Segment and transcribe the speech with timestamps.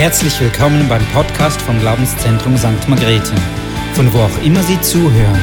[0.00, 2.88] Herzlich willkommen beim Podcast vom Glaubenszentrum St.
[2.88, 3.34] Margrethe,
[3.92, 5.38] von wo auch immer Sie zuhören.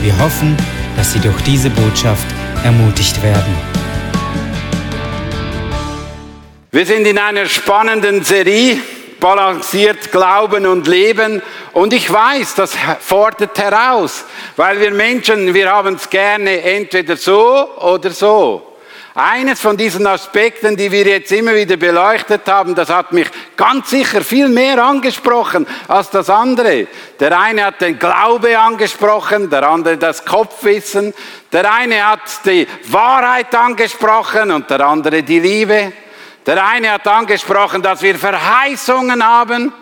[0.00, 0.56] Wir hoffen,
[0.96, 2.24] dass Sie durch diese Botschaft
[2.62, 3.52] ermutigt werden.
[6.70, 8.78] Wir sind in einer spannenden Serie,
[9.18, 11.42] balanciert Glauben und Leben.
[11.72, 17.74] Und ich weiß, das fordert heraus, weil wir Menschen, wir haben es gerne entweder so
[17.78, 18.75] oder so.
[19.18, 23.88] Eines von diesen Aspekten, die wir jetzt immer wieder beleuchtet haben, das hat mich ganz
[23.88, 26.86] sicher viel mehr angesprochen als das andere.
[27.18, 31.14] Der eine hat den Glaube angesprochen, der andere das Kopfwissen,
[31.50, 35.94] der eine hat die Wahrheit angesprochen und der andere die Liebe.
[36.44, 39.72] Der eine hat angesprochen, dass wir Verheißungen haben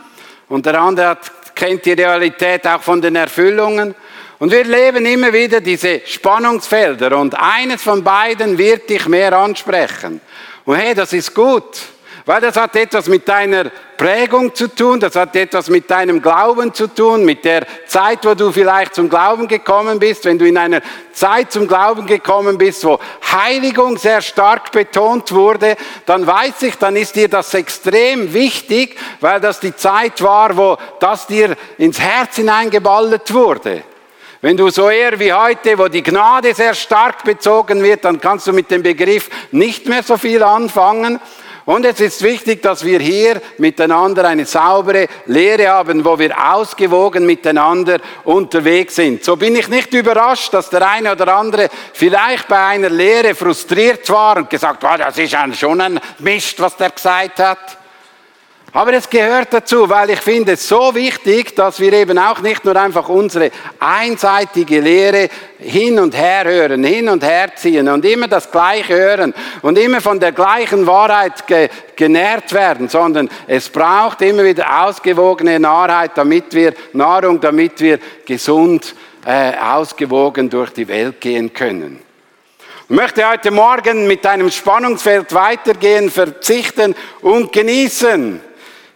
[0.49, 3.97] und der andere hat, kennt die Realität auch von den Erfüllungen.
[4.39, 10.21] Und wir leben immer wieder diese Spannungsfelder und eines von beiden wird dich mehr ansprechen.
[10.65, 11.83] Und hey, das ist gut.
[12.27, 16.73] Weil das hat etwas mit deiner Prägung zu tun, das hat etwas mit deinem Glauben
[16.73, 20.25] zu tun, mit der Zeit, wo du vielleicht zum Glauben gekommen bist.
[20.25, 20.81] Wenn du in einer
[21.13, 22.99] Zeit zum Glauben gekommen bist, wo
[23.31, 25.77] Heiligung sehr stark betont wurde,
[26.07, 30.79] dann weiß ich, dann ist dir das extrem wichtig, weil das die Zeit war, wo
[31.01, 33.83] das dir ins Herz hineingeballert wurde.
[34.45, 38.47] Wenn du so eher wie heute, wo die Gnade sehr stark bezogen wird, dann kannst
[38.47, 41.19] du mit dem Begriff nicht mehr so viel anfangen.
[41.65, 47.25] Und es ist wichtig, dass wir hier miteinander eine saubere Lehre haben, wo wir ausgewogen
[47.25, 49.25] miteinander unterwegs sind.
[49.25, 54.11] So bin ich nicht überrascht, dass der eine oder andere vielleicht bei einer Lehre frustriert
[54.11, 57.79] war und gesagt oh, das ist schon ein Mist, was der gesagt hat.
[58.77, 62.65] Aber es gehört dazu, weil ich finde es so wichtig, dass wir eben auch nicht
[62.65, 65.29] nur einfach unsere einseitige Lehre
[65.61, 70.01] hin und her hören, hin und her ziehen und immer das Gleiche hören und immer
[70.01, 76.53] von der gleichen Wahrheit ge genährt werden, sondern es braucht immer wieder ausgewogene Nahrheit, damit
[76.53, 82.01] wir Nahrung, damit wir gesund, äh, ausgewogen durch die Welt gehen können.
[82.89, 88.41] Ich möchte heute Morgen mit einem Spannungsfeld weitergehen, verzichten und genießen.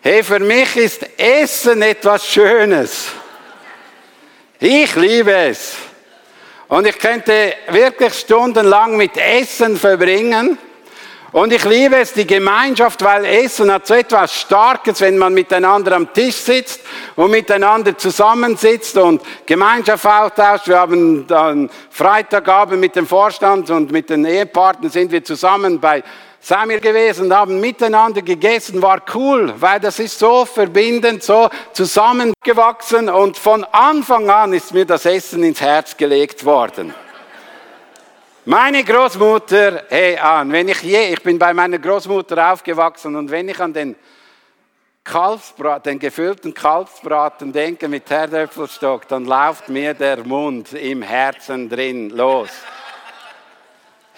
[0.01, 3.09] Hey, für mich ist Essen etwas Schönes.
[4.61, 5.75] Ich liebe es.
[6.69, 10.57] Und ich könnte wirklich stundenlang mit Essen verbringen.
[11.33, 15.97] Und ich liebe es, die Gemeinschaft, weil Essen hat so etwas Starkes, wenn man miteinander
[15.97, 16.81] am Tisch sitzt
[17.17, 20.69] und miteinander zusammensitzt und Gemeinschaft austauscht.
[20.69, 26.05] Wir haben dann Freitagabend mit dem Vorstand und mit den Ehepartnern sind wir zusammen bei
[26.41, 33.09] Samuel gewesen und haben miteinander gegessen, war cool, weil das ist so verbindend, so zusammengewachsen
[33.09, 36.95] und von Anfang an ist mir das Essen ins Herz gelegt worden.
[38.45, 43.49] Meine Großmutter, hey an, wenn ich je, ich bin bei meiner Großmutter aufgewachsen und wenn
[43.49, 43.95] ich an den
[45.05, 52.11] Kalbsbraten, den gefüllten Kalbsbraten denke mit Herdöpfelstock, dann läuft mir der Mund im Herzen drin
[52.11, 52.51] los.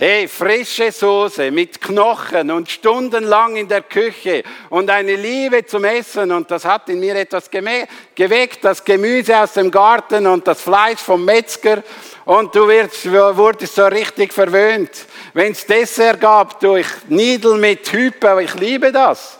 [0.02, 6.32] Hey, frische Soße mit Knochen und stundenlang in der Küche und eine Liebe zum Essen
[6.32, 11.00] und das hat in mir etwas geweckt, das Gemüse aus dem Garten und das Fleisch
[11.00, 11.82] vom Metzger
[12.24, 15.04] und du wirst, wurdest so richtig verwöhnt.
[15.34, 19.38] Wenn es Dessert gab durch Nidel mit Hype, ich liebe das.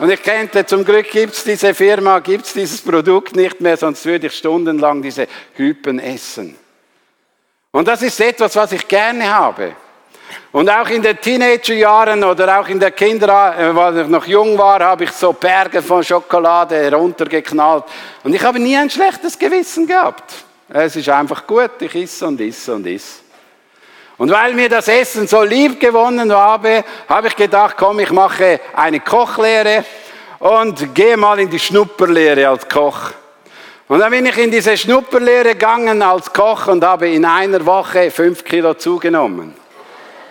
[0.00, 4.26] Und ich kennte, zum Glück gibt's diese Firma, gibt's dieses Produkt nicht mehr, sonst würde
[4.26, 6.65] ich stundenlang diese Hypen essen.
[7.76, 9.72] Und das ist etwas, was ich gerne habe.
[10.50, 14.56] Und auch in den Teenagerjahren oder auch in der Kinder, äh, als ich noch jung
[14.56, 17.84] war, habe ich so Berge von Schokolade heruntergeknallt.
[18.24, 20.24] Und ich habe nie ein schlechtes Gewissen gehabt.
[20.70, 23.20] Es ist einfach gut, ich isse und isse und isse.
[24.16, 28.58] Und weil mir das Essen so lieb gewonnen habe, habe ich gedacht, komm, ich mache
[28.74, 29.84] eine Kochlehre
[30.38, 33.10] und gehe mal in die Schnupperlehre als Koch.
[33.88, 38.10] Und dann bin ich in diese Schnupperlehre gegangen als Koch und habe in einer Woche
[38.10, 39.54] fünf Kilo zugenommen.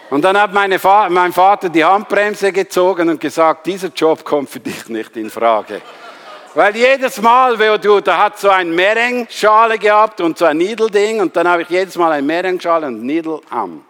[0.10, 4.60] Und dann hat Va mein Vater die Handbremse gezogen und gesagt, dieser Job kommt für
[4.60, 5.82] dich nicht in Frage.
[6.54, 11.22] Weil jedes Mal, wo du, da hat so ein Merenschale gehabt und so ein Niedelding
[11.22, 13.86] und dann habe ich jedes Mal ein Merenschale und Niedel am.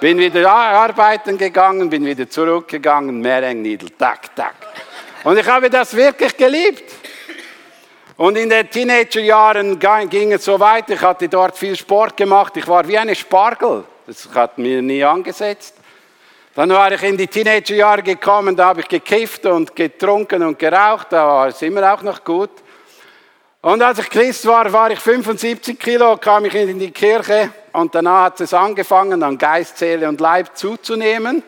[0.00, 4.54] Bin wieder arbeiten gegangen, bin wieder zurückgegangen, Mereng, Niedel, tak, tak.
[5.24, 6.94] Und ich habe das wirklich geliebt.
[8.18, 9.78] Und in den Teenagerjahren
[10.10, 10.94] ging es so weiter.
[10.94, 12.56] Ich hatte dort viel Sport gemacht.
[12.56, 13.84] Ich war wie eine Spargel.
[14.08, 15.76] Das hat mir nie angesetzt.
[16.56, 21.06] Dann war ich in die Teenagerjahre gekommen, da habe ich gekifft und getrunken und geraucht.
[21.10, 22.50] Da war es immer auch noch gut.
[23.60, 27.94] Und als ich Christ war, war ich 75 Kilo, kam ich in die Kirche und
[27.94, 31.44] danach hat es angefangen, an Geist, Seele und Leib zuzunehmen.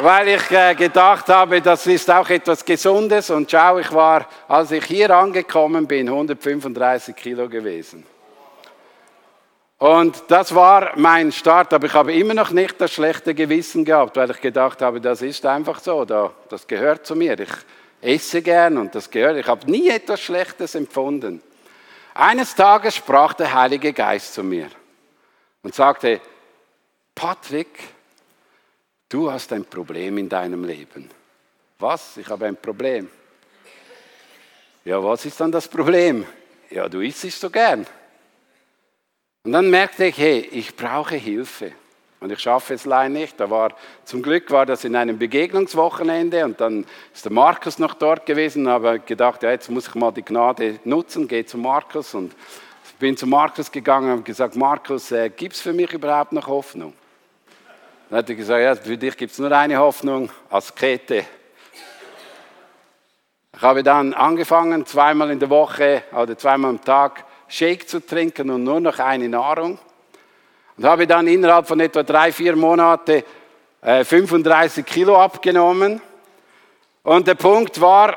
[0.00, 3.30] Weil ich äh, gedacht habe, das ist auch etwas Gesundes.
[3.30, 8.04] Und schau, ich war, als ich hier angekommen bin, 135 Kilo gewesen.
[9.78, 14.16] Und das war mein Start, aber ich habe immer noch nicht das schlechte Gewissen gehabt,
[14.16, 17.38] weil ich gedacht habe, das ist einfach so, das gehört zu mir.
[17.38, 17.50] Ich
[18.00, 19.36] esse gern und das gehört.
[19.36, 21.42] Ich habe nie etwas Schlechtes empfunden.
[22.14, 24.66] Eines Tages sprach der Heilige Geist zu mir
[25.62, 26.20] und sagte,
[27.14, 27.68] Patrick,
[29.08, 31.10] du hast ein Problem in deinem Leben.
[31.78, 32.16] Was?
[32.16, 33.08] Ich habe ein Problem.
[34.84, 36.26] Ja, was ist dann das Problem?
[36.70, 37.86] Ja, du isst es so gern.
[39.44, 41.72] Und dann merkte ich, hey, ich brauche Hilfe.
[42.20, 43.38] Und ich schaffe es leider nicht.
[43.38, 43.74] Da war,
[44.04, 46.84] zum Glück war das in einem Begegnungswochenende und dann
[47.14, 50.80] ist der Markus noch dort gewesen habe gedacht, ja, jetzt muss ich mal die Gnade
[50.84, 52.34] nutzen, gehe zu Markus und
[52.98, 56.92] bin zu Markus gegangen und gesagt, Markus, äh, gibt es für mich überhaupt noch Hoffnung?
[58.08, 61.26] Dann hat er gesagt, ja, für dich gibt es nur eine Hoffnung, Askete.
[63.54, 68.48] Ich habe dann angefangen, zweimal in der Woche oder zweimal am Tag Shake zu trinken
[68.48, 69.78] und nur noch eine Nahrung.
[70.78, 73.22] Und habe dann innerhalb von etwa drei, vier Monaten
[73.82, 76.00] äh, 35 Kilo abgenommen.
[77.02, 78.16] Und der Punkt war,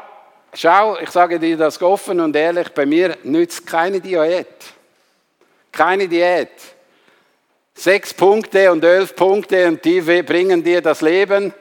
[0.53, 4.47] schau, ich sage dir das offen und ehrlich, bei mir nützt keine Diät.
[5.69, 6.51] Keine Diät.
[7.81, 11.51] Sechs Punkte und elf Punkte und die bringen dir das Leben.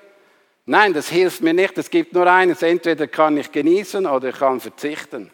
[0.67, 1.79] Nein, das hilft mir nicht.
[1.79, 2.61] Es gibt nur eines.
[2.61, 5.31] Entweder kann ich genießen oder ich kann verzichten.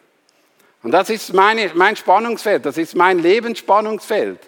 [0.83, 2.65] Und das ist meine, mein Spannungsfeld.
[2.65, 4.39] Das ist mein Lebensspannungsfeld.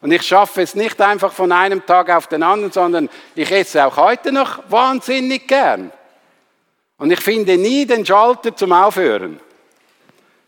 [0.00, 3.84] Und ich schaffe es nicht einfach von einem Tag auf den anderen, sondern ich esse
[3.84, 5.90] auch heute noch wahnsinnig gern.
[6.98, 9.40] Und ich finde nie den Schalter zum Aufhören.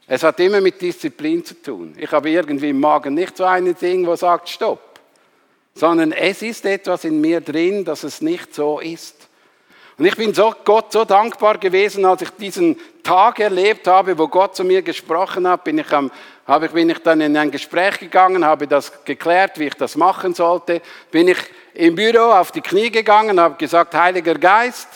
[0.07, 1.97] Es hat immer mit Disziplin zu tun.
[1.99, 4.90] Ich habe irgendwie im Magen nicht so ein Ding, wo sagt Stopp,
[5.81, 9.17] sondern es ist etwas in mir drin, dass es nicht so ist.
[9.97, 14.29] Und ich bin so Gott so dankbar gewesen, als ich diesen Tag erlebt habe, wo
[14.29, 16.11] Gott zu mir gesprochen hat, bin ich, am,
[16.47, 19.97] habe ich, bin ich dann in ein Gespräch gegangen, habe das geklärt, wie ich das
[19.97, 20.83] machen sollte.
[21.11, 21.39] Bin ich
[21.73, 24.89] im Büro auf die Knie gegangen, habe gesagt, Heiliger Geist,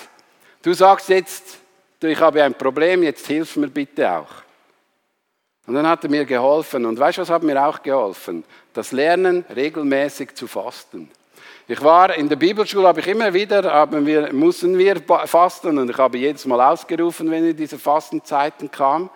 [0.60, 1.60] du sagst jetzt,
[2.02, 4.43] ich habe ein Problem, jetzt hilf mir bitte auch.
[5.66, 6.84] Und dann hat er mir geholfen.
[6.84, 8.44] Und weißt du, was hat mir auch geholfen?
[8.72, 11.10] Das Lernen, regelmäßig zu fasten.
[11.66, 15.88] Ich war in der Bibelschule, habe ich immer wieder, haben wir, mussten wir fasten und
[15.88, 19.08] ich habe jedes Mal ausgerufen, wenn in diese Fastenzeiten kam.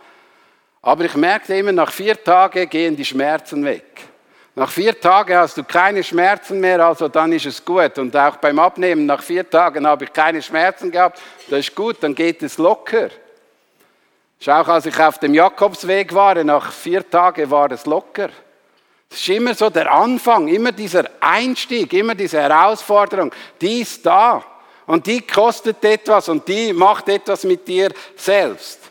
[0.81, 3.85] Aber ich merkte immer, nach vier Tagen gehen die Schmerzen weg.
[4.55, 7.99] Nach vier Tagen hast du keine Schmerzen mehr, also dann ist es gut.
[7.99, 11.99] Und auch beim Abnehmen, nach vier Tagen habe ich keine Schmerzen gehabt, das ist gut,
[12.01, 13.11] dann geht es locker.
[14.41, 18.31] Schau, als ich auf dem Jakobsweg war, nach vier Tagen war es locker.
[19.11, 24.45] Es ist immer so der Anfang, immer dieser Einstieg, immer diese Herausforderung, die ist da.
[24.87, 28.88] Und die kostet etwas und die macht etwas mit dir selbst.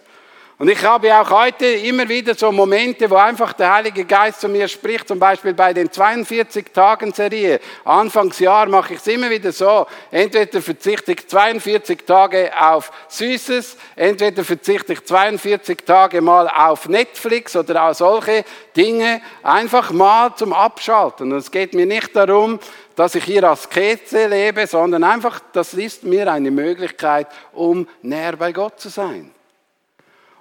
[0.59, 4.49] Und ich habe auch heute immer wieder so Momente, wo einfach der Heilige Geist zu
[4.49, 7.59] mir spricht, zum Beispiel bei den 42 Tagen Serie.
[7.85, 9.85] Anfangsjahr mache ich es immer wieder so.
[10.09, 17.55] Entweder verzichte ich 42 Tage auf Süßes, entweder verzichte ich 42 Tage mal auf Netflix
[17.55, 18.43] oder auf solche
[18.75, 19.21] Dinge.
[19.43, 21.31] Einfach mal zum Abschalten.
[21.33, 22.59] Und es geht mir nicht darum,
[22.95, 28.35] dass ich hier als Keze lebe, sondern einfach, das ist mir eine Möglichkeit, um näher
[28.37, 29.36] bei Gott zu sein.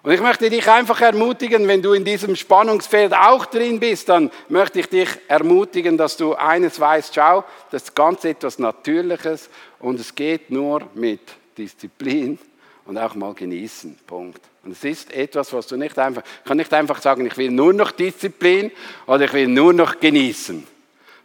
[0.06, 4.30] Und ich möchte dich einfach ermutigen, wenn du in diesem Spannungsfeld auch drin bist, dann
[4.48, 9.98] möchte ich dich ermutigen, dass du eines weißt, schau, das ist ganz etwas Natürliches und
[9.98, 11.22] es geht nur mit
[11.58, 12.38] Disziplin
[12.84, 13.98] und auch mal genießen.
[14.06, 14.40] Punkt.
[14.62, 17.50] Und es ist etwas, was du nicht einfach, ich kann nicht einfach sagen, ich will
[17.50, 18.70] nur noch Disziplin
[19.08, 20.64] oder ich will nur noch genießen.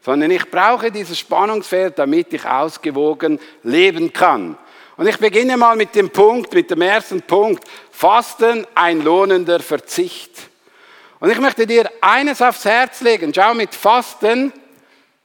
[0.01, 4.57] Sondern ich brauche dieses Spannungsfeld, damit ich ausgewogen leben kann.
[5.01, 7.63] Und ich beginne mal mit dem Punkt, mit dem ersten Punkt.
[7.89, 10.29] Fasten, ein lohnender Verzicht.
[11.19, 13.33] Und ich möchte dir eines aufs Herz legen.
[13.33, 14.53] Schau, mit Fasten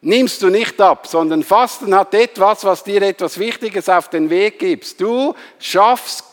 [0.00, 4.60] nimmst du nicht ab, sondern Fasten hat etwas, was dir etwas Wichtiges auf den Weg
[4.60, 4.98] gibt.
[4.98, 6.24] Du schaffst,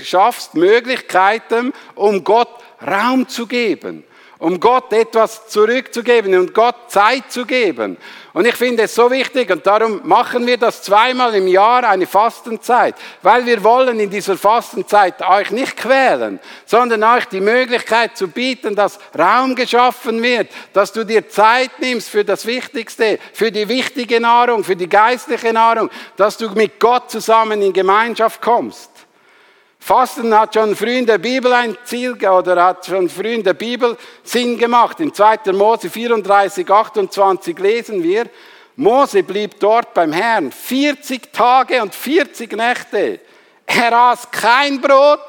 [0.00, 4.04] schaffst Möglichkeiten, um Gott Raum zu geben
[4.44, 7.96] um Gott etwas zurückzugeben und Gott Zeit zu geben.
[8.34, 12.06] Und ich finde es so wichtig und darum machen wir das zweimal im Jahr eine
[12.06, 18.28] Fastenzeit, weil wir wollen in dieser Fastenzeit euch nicht quälen, sondern euch die Möglichkeit zu
[18.28, 23.66] bieten, dass Raum geschaffen wird, dass du dir Zeit nimmst für das Wichtigste, für die
[23.66, 28.93] wichtige Nahrung, für die geistliche Nahrung, dass du mit Gott zusammen in Gemeinschaft kommst.
[29.84, 33.52] Fasten hat schon früh in der Bibel ein Ziel oder hat schon früh in der
[33.52, 34.98] Bibel Sinn gemacht.
[34.98, 35.52] In 2.
[35.52, 38.24] Mose 34, 28 lesen wir,
[38.76, 43.20] Mose blieb dort beim Herrn 40 Tage und 40 Nächte.
[43.66, 45.20] Er aß kein Brot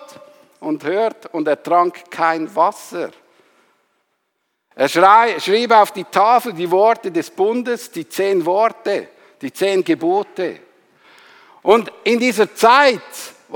[0.62, 3.10] und hört und er trank kein Wasser.
[4.74, 9.10] Er schrieb auf die Tafel die Worte des Bundes, die zehn Worte,
[9.42, 10.62] die zehn Gebote.
[11.62, 13.02] Und in dieser Zeit,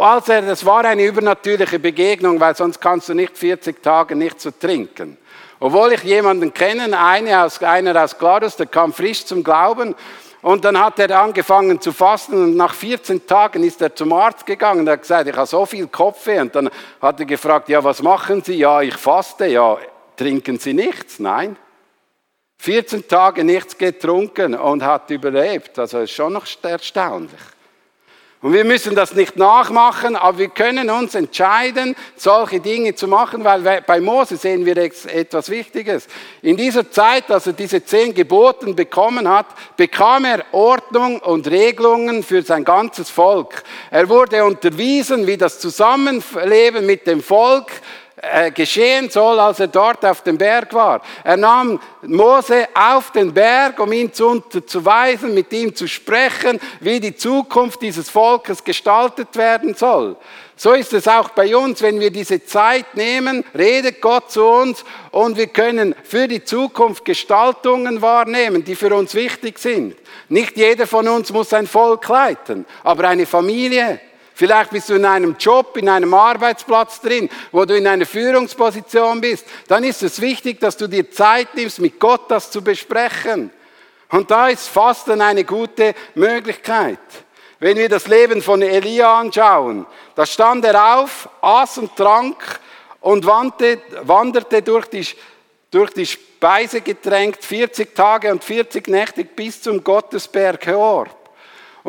[0.02, 4.40] als er, das war eine übernatürliche Begegnung, weil sonst kannst du nicht 40 Tage nicht
[4.40, 5.18] zu trinken.
[5.60, 9.96] Obwohl ich jemanden kenne, eine aus, einer aus Glarus, der kam frisch zum Glauben
[10.42, 14.46] und dann hat er angefangen zu fasten und nach 14 Tagen ist er zum Arzt
[14.46, 16.40] gegangen und hat gesagt, ich habe so viel Kopfweh.
[16.40, 16.70] Und dann
[17.02, 18.56] hat er gefragt, ja, was machen Sie?
[18.56, 19.48] Ja, ich faste.
[19.48, 19.78] Ja,
[20.16, 21.20] trinken Sie nichts?
[21.20, 21.58] Nein.
[22.60, 25.78] 14 Tage nichts getrunken und hat überlebt.
[25.78, 27.40] Also ist schon noch erstaunlich.
[28.42, 33.44] Und wir müssen das nicht nachmachen, aber wir können uns entscheiden, solche Dinge zu machen,
[33.44, 36.08] weil bei Mose sehen wir etwas Wichtiges.
[36.42, 42.24] In dieser Zeit, als er diese zehn Geboten bekommen hat, bekam er Ordnung und Regelungen
[42.24, 43.62] für sein ganzes Volk.
[43.92, 47.70] Er wurde unterwiesen, wie das Zusammenleben mit dem Volk
[48.54, 51.02] geschehen soll, als er dort auf dem Berg war.
[51.24, 57.00] Er nahm Mose auf den Berg, um ihn zu unterzuweisen, mit ihm zu sprechen, wie
[57.00, 60.18] die Zukunft dieses Volkes gestaltet werden soll.
[60.56, 64.84] So ist es auch bei uns, wenn wir diese Zeit nehmen, redet Gott zu uns
[65.12, 69.96] und wir können für die Zukunft Gestaltungen wahrnehmen, die für uns wichtig sind.
[70.28, 74.02] Nicht jeder von uns muss ein Volk leiten, aber eine Familie,
[74.40, 79.20] Vielleicht bist du in einem Job, in einem Arbeitsplatz drin, wo du in einer Führungsposition
[79.20, 79.46] bist.
[79.68, 83.52] Dann ist es wichtig, dass du dir Zeit nimmst, mit Gott das zu besprechen.
[84.10, 87.00] Und da ist Fasten eine gute Möglichkeit.
[87.60, 92.62] Wenn wir das Leben von Elia anschauen, da stand er auf, aß und trank
[93.02, 95.06] und wanderte durch die,
[95.70, 101.19] durch die Speise getränkt 40 Tage und 40 Nächte bis zum Gottesberg Horb.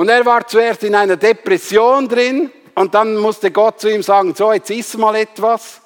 [0.01, 4.35] Und er war zuerst in einer Depression drin und dann musste Gott zu ihm sagen,
[4.35, 5.83] so jetzt iss mal etwas.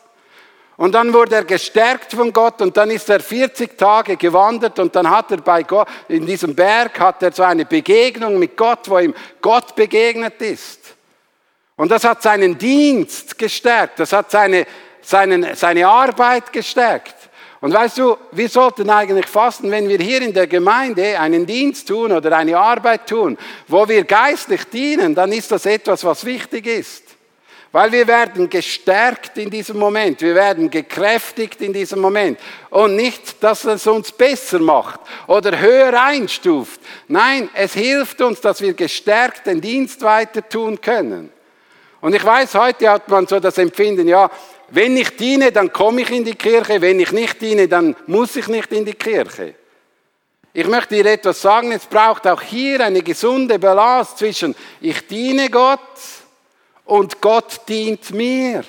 [0.76, 4.94] Und dann wurde er gestärkt von Gott und dann ist er 40 Tage gewandert und
[4.94, 8.88] dann hat er bei Gott, in diesem Berg hat er so eine Begegnung mit Gott,
[8.88, 10.94] wo ihm Gott begegnet ist.
[11.74, 14.64] Und das hat seinen Dienst gestärkt, das hat seine,
[15.02, 17.23] seinen, seine Arbeit gestärkt.
[17.64, 21.88] Und weißt du, wir sollten eigentlich fasten, wenn wir hier in der Gemeinde einen Dienst
[21.88, 26.66] tun oder eine Arbeit tun, wo wir geistlich dienen, dann ist das etwas, was wichtig
[26.66, 27.04] ist.
[27.72, 32.38] Weil wir werden gestärkt in diesem Moment, wir werden gekräftigt in diesem Moment.
[32.68, 36.82] Und nicht, dass es uns besser macht oder höher einstuft.
[37.08, 41.32] Nein, es hilft uns, dass wir gestärkt den Dienst weiter tun können.
[42.02, 44.30] Und ich weiß, heute hat man so das Empfinden, ja,
[44.70, 46.80] wenn ich diene, dann komme ich in die Kirche.
[46.80, 49.54] Wenn ich nicht diene, dann muss ich nicht in die Kirche.
[50.52, 51.72] Ich möchte dir etwas sagen.
[51.72, 55.80] Es braucht auch hier eine gesunde Balance zwischen ich diene Gott
[56.84, 58.64] und Gott dient mir.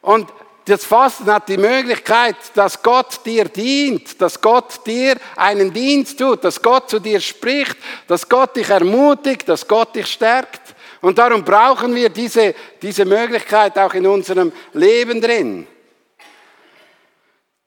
[0.00, 0.32] Und
[0.66, 6.42] das Fasten hat die Möglichkeit, dass Gott dir dient, dass Gott dir einen Dienst tut,
[6.42, 7.76] dass Gott zu dir spricht,
[8.08, 10.75] dass Gott dich ermutigt, dass Gott dich stärkt.
[11.00, 15.66] Und darum brauchen wir diese, diese Möglichkeit auch in unserem Leben drin.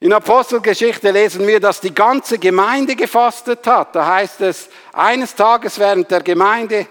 [0.01, 3.95] In Apostelgeschichte lesen wir, dass die ganze Gemeinde gefastet hat.
[3.95, 6.87] Da heißt es, eines Tages während der Gemeinde,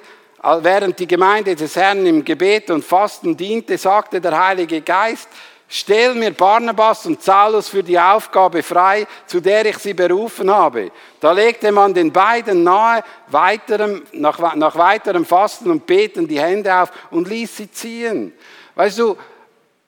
[0.60, 5.28] während die Gemeinde des Herrn im Gebet und Fasten diente, sagte der Heilige Geist,
[5.70, 10.90] Stell mir Barnabas und Saulus für die Aufgabe frei, zu der ich sie berufen habe.
[11.20, 16.74] Da legte man den beiden nahe, weiterem, nach, nach weiterem Fasten und Beten die Hände
[16.74, 18.32] auf und ließ sie ziehen.
[18.76, 19.18] Weißt du,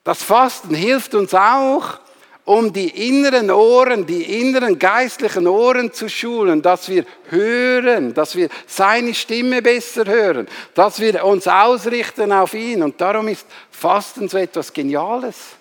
[0.05, 1.99] das Fasten hilft uns auch,
[2.45, 8.51] um die inneren Ohren, die inneren geistlichen Ohren zu schulen, dass wir hören, dass wir
[8.67, 12.83] seine Stimme besser hören, dass wir uns ausrichten auf ihn.
[12.83, 15.60] Und darum ist Fasten so etwas Geniales.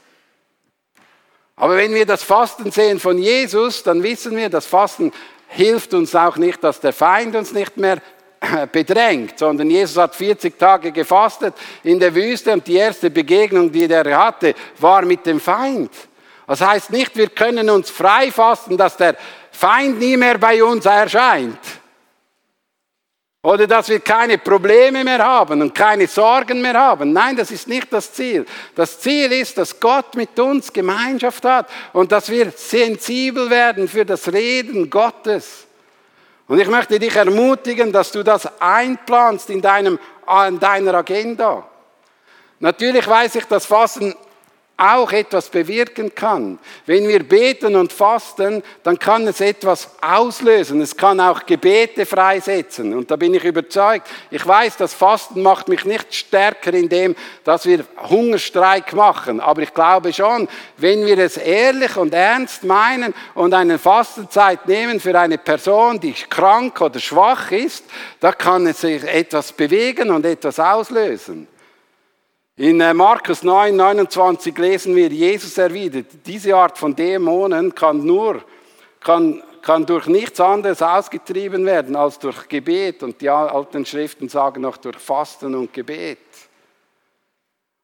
[1.59, 5.11] Aber wenn wir das Fasten sehen von Jesus, dann wissen wir, das Fasten
[5.49, 8.01] hilft uns auch nicht, dass der Feind uns nicht mehr
[8.71, 13.91] bedrängt, sondern Jesus hat 40 Tage gefastet in der Wüste und die erste Begegnung, die
[13.91, 15.91] er hatte, war mit dem Feind.
[16.47, 19.17] Das heißt nicht, wir können uns frei fasten, dass der
[19.51, 21.59] Feind nie mehr bei uns erscheint.
[23.49, 27.11] Oder dass wir keine Probleme mehr haben und keine Sorgen mehr haben.
[27.11, 28.45] Nein, das ist nicht das Ziel.
[28.75, 34.05] Das Ziel ist, dass Gott mit uns Gemeinschaft hat und dass wir sensibel werden für
[34.05, 35.65] das Reden Gottes.
[36.47, 39.97] Und ich möchte dich ermutigen, dass du das einplanst in, deinem,
[40.47, 41.67] in deiner Agenda.
[42.59, 44.13] Natürlich weiß ich, dass Fasten
[44.79, 46.57] auch etwas bewirken kann.
[46.85, 50.81] Wenn wir beten und fasten, dann kann es etwas auslösen.
[50.81, 52.93] Es kann auch Gebete freisetzen.
[52.93, 54.07] Und da bin ich überzeugt.
[54.31, 59.39] Ich weiß, das Fasten macht mich nicht stärker in dem, dass wir Hungerstreik machen.
[59.39, 64.99] Aber ich glaube schon, wenn wir es ehrlich und ernst meinen und eine Fastenzeit nehmen
[64.99, 67.83] für eine Person, die krank oder schwach ist,
[68.19, 71.47] da kann es sich etwas bewegen und etwas auslösen.
[72.59, 78.43] In äh, Markus 9, 29 lesen wir, Jesus erwidert, diese Art von Dämonen kann nur,
[78.99, 83.01] kann, kann durch nichts anderes ausgetrieben werden als durch Gebet.
[83.01, 86.17] Und die alten Schriften sagen noch durch Fasten und Gebet.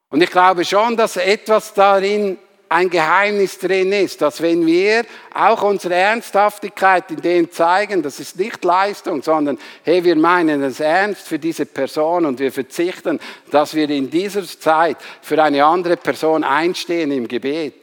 [0.10, 2.38] Und ich glaube schon, dass etwas darin
[2.76, 8.38] ein Geheimnis drin ist, dass wenn wir auch unsere Ernsthaftigkeit in dem zeigen, das ist
[8.38, 13.76] nicht Leistung, sondern hey, wir meinen es ernst für diese Person und wir verzichten, dass
[13.76, 17.82] wir in dieser Zeit für eine andere Person einstehen im Gebet.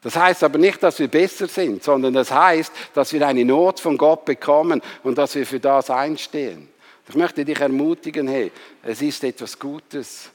[0.00, 3.80] Das heißt aber nicht, dass wir besser sind, sondern das heißt, dass wir eine Not
[3.80, 6.68] von Gott bekommen und dass wir für das einstehen.
[7.06, 8.50] Ich möchte dich ermutigen, hey,
[8.82, 10.30] es ist etwas Gutes.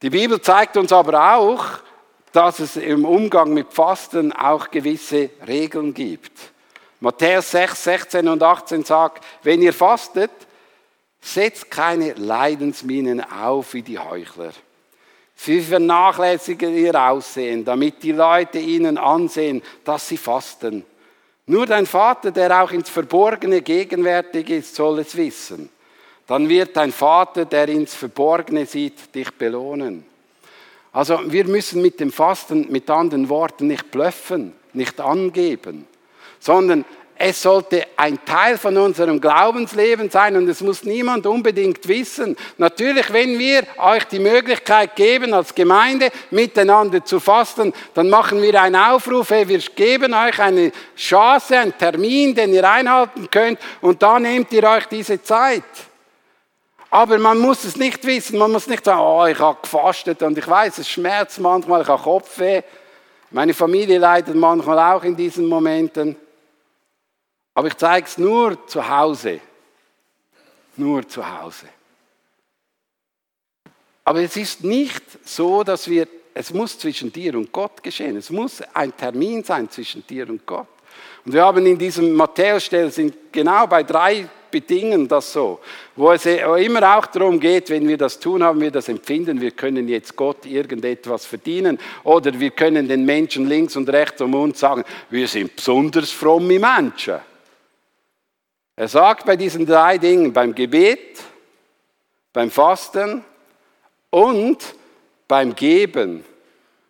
[0.00, 1.80] Die Bibel zeigt uns aber auch,
[2.32, 6.32] dass es im Umgang mit Fasten auch gewisse Regeln gibt.
[7.00, 10.30] Matthäus 6, 16 und 18 sagt, wenn ihr fastet,
[11.20, 14.52] setzt keine Leidensminen auf wie die Heuchler.
[15.34, 20.84] Sie vernachlässigen ihr Aussehen, damit die Leute ihnen ansehen, dass sie fasten.
[21.46, 25.70] Nur dein Vater, der auch ins Verborgene gegenwärtig ist, soll es wissen.
[26.26, 30.04] Dann wird dein Vater, der ins Verborgene sieht, dich belohnen.
[30.92, 35.86] Also wir müssen mit dem Fasten, mit anderen Worten, nicht blöffen, nicht angeben,
[36.40, 36.84] sondern
[37.22, 42.34] es sollte ein Teil von unserem Glaubensleben sein und es muss niemand unbedingt wissen.
[42.56, 48.62] Natürlich, wenn wir euch die Möglichkeit geben, als Gemeinde miteinander zu fasten, dann machen wir
[48.62, 54.02] einen Aufruf, hey, wir geben euch eine Chance, einen Termin, den ihr einhalten könnt und
[54.02, 55.62] da nehmt ihr euch diese Zeit.
[56.90, 60.36] Aber man muss es nicht wissen, man muss nicht sagen, oh, ich habe gefastet und
[60.36, 62.62] ich weiß, es schmerzt manchmal, ich habe Kopfweh.
[63.30, 66.16] Meine Familie leidet manchmal auch in diesen Momenten.
[67.54, 69.40] Aber ich zeige es nur zu Hause.
[70.76, 71.68] Nur zu Hause.
[74.02, 78.16] Aber es ist nicht so, dass wir, es muss zwischen dir und Gott geschehen.
[78.16, 80.66] Es muss ein Termin sein zwischen dir und Gott.
[81.24, 85.60] Und wir haben in diesem Matthäus-Stelle sind genau bei drei bedingen das so.
[85.96, 89.52] Wo es immer auch darum geht, wenn wir das tun, haben wir das Empfinden, wir
[89.52, 94.60] können jetzt Gott irgendetwas verdienen oder wir können den Menschen links und rechts um uns
[94.60, 97.18] sagen, wir sind besonders fromme Menschen.
[98.76, 101.22] Er sagt bei diesen drei Dingen, beim Gebet,
[102.32, 103.24] beim Fasten
[104.10, 104.74] und
[105.28, 106.24] beim Geben,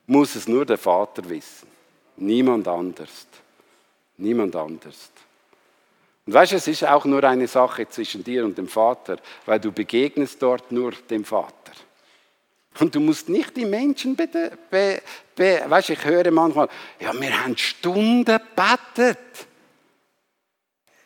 [0.06, 1.68] muss es nur der Vater wissen.
[2.16, 3.26] Niemand anders.
[4.16, 5.10] Niemand anders.
[6.26, 9.58] Und weißt du, es ist auch nur eine Sache zwischen dir und dem Vater, weil
[9.58, 11.54] du begegnest dort nur dem Vater.
[12.78, 15.02] Und du musst nicht die Menschen be, be,
[15.34, 16.68] be weißt ich höre manchmal,
[17.00, 19.18] ja, wir haben Stunden gebetet.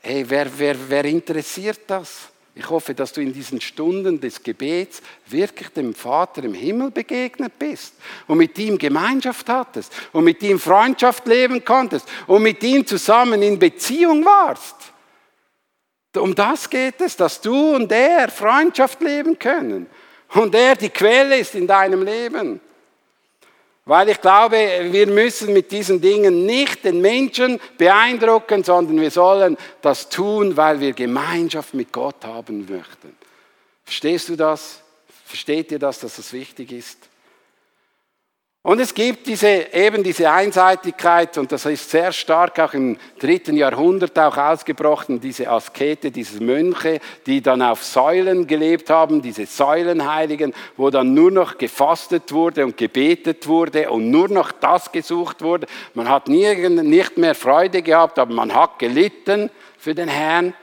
[0.02, 2.28] Hey, wer, wer, wer interessiert das?
[2.56, 7.58] Ich hoffe, dass du in diesen Stunden des Gebets wirklich dem Vater im Himmel begegnet
[7.58, 7.94] bist
[8.28, 13.42] und mit ihm Gemeinschaft hattest und mit ihm Freundschaft leben konntest und mit ihm zusammen
[13.42, 14.76] in Beziehung warst.
[16.16, 19.86] Um das geht es, dass du und er Freundschaft leben können.
[20.34, 22.60] Und er die Quelle ist in deinem Leben.
[23.86, 24.56] Weil ich glaube,
[24.90, 30.80] wir müssen mit diesen Dingen nicht den Menschen beeindrucken, sondern wir sollen das tun, weil
[30.80, 33.14] wir Gemeinschaft mit Gott haben möchten.
[33.84, 34.80] Verstehst du das?
[35.26, 36.98] Versteht ihr das, dass das wichtig ist?
[38.66, 43.58] Und es gibt diese, eben diese Einseitigkeit, und das ist sehr stark auch im dritten
[43.58, 50.54] Jahrhundert auch ausgebrochen, diese Askete, diese Mönche, die dann auf Säulen gelebt haben, diese Säulenheiligen,
[50.78, 55.66] wo dann nur noch gefastet wurde und gebetet wurde und nur noch das gesucht wurde.
[55.92, 60.54] Man hat nie, nicht mehr Freude gehabt, aber man hat gelitten für den Herrn.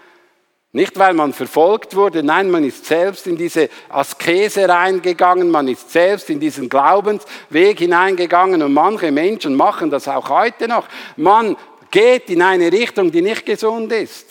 [0.73, 5.91] Nicht, weil man verfolgt wurde, nein, man ist selbst in diese Askese reingegangen, man ist
[5.91, 10.87] selbst in diesen Glaubensweg hineingegangen und manche Menschen machen das auch heute noch.
[11.17, 11.57] Man
[11.89, 14.27] geht in eine Richtung, die nicht gesund ist.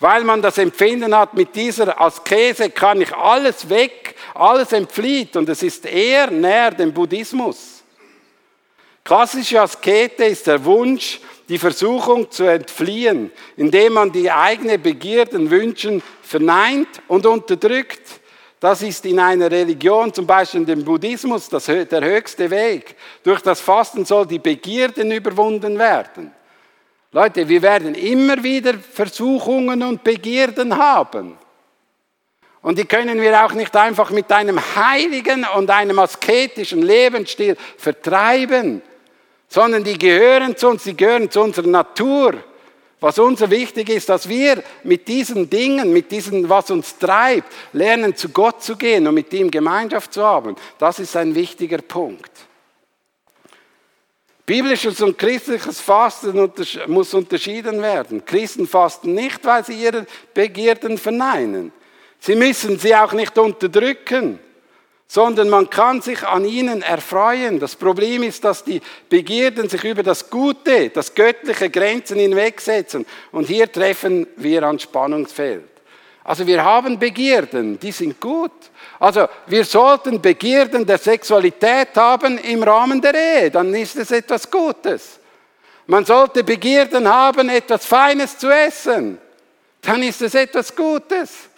[0.00, 5.48] Weil man das Empfinden hat, mit dieser Askese kann ich alles weg, alles entflieht und
[5.48, 7.71] es ist eher näher dem Buddhismus.
[9.04, 16.02] Klassische Askete ist der Wunsch, die Versuchung zu entfliehen, indem man die eigenen Begierden, Wünschen
[16.22, 18.20] verneint und unterdrückt.
[18.60, 22.94] Das ist in einer Religion, zum Beispiel in dem Buddhismus, das, der höchste Weg.
[23.24, 26.32] Durch das Fasten soll die Begierden überwunden werden.
[27.10, 31.36] Leute, wir werden immer wieder Versuchungen und Begierden haben.
[32.62, 38.80] Und die können wir auch nicht einfach mit einem heiligen und einem asketischen Lebensstil vertreiben,
[39.52, 42.34] sondern die gehören zu uns, die gehören zu unserer Natur.
[43.00, 48.16] Was uns wichtig ist, dass wir mit diesen Dingen, mit diesem, was uns treibt, lernen,
[48.16, 50.56] zu Gott zu gehen und mit ihm Gemeinschaft zu haben.
[50.78, 52.30] Das ist ein wichtiger Punkt.
[54.46, 56.50] Biblisches und christliches Fasten
[56.86, 58.24] muss unterschieden werden.
[58.24, 61.72] Christen fasten nicht, weil sie ihre Begierden verneinen.
[62.20, 64.38] Sie müssen sie auch nicht unterdrücken
[65.12, 67.60] sondern man kann sich an ihnen erfreuen.
[67.60, 73.04] Das Problem ist, dass die Begierden sich über das Gute, das göttliche Grenzen hinwegsetzen.
[73.30, 75.68] Und hier treffen wir an Spannungsfeld.
[76.24, 78.52] Also wir haben Begierden, die sind gut.
[78.98, 84.50] Also wir sollten Begierden der Sexualität haben im Rahmen der Ehe, dann ist es etwas
[84.50, 85.20] Gutes.
[85.88, 89.18] Man sollte Begierden haben, etwas Feines zu essen,
[89.82, 91.50] dann ist es etwas Gutes.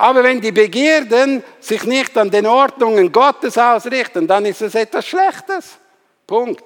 [0.00, 5.04] Aber wenn die Begierden sich nicht an den Ordnungen Gottes ausrichten, dann ist es etwas
[5.08, 5.76] Schlechtes.
[6.24, 6.62] Punkt.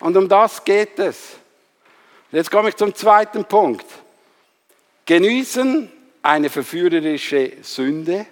[0.00, 1.34] Und um das geht es.
[2.30, 3.84] Jetzt komme ich zum zweiten Punkt.
[5.04, 8.24] Genießen eine verführerische Sünde.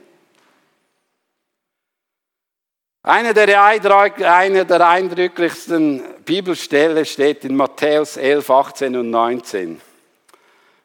[3.02, 9.78] Eine der, eine der eindrücklichsten Bibelstellen steht in Matthäus 11, 18 und 19.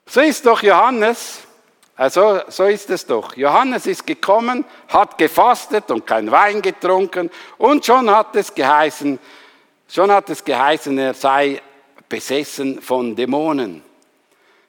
[0.08, 1.46] So ist doch Johannes,
[1.98, 3.38] also, so ist es doch.
[3.38, 9.18] Johannes ist gekommen, hat gefastet und kein Wein getrunken und schon hat es geheißen,
[9.88, 11.62] schon hat es geheißen, er sei
[12.10, 13.82] besessen von Dämonen.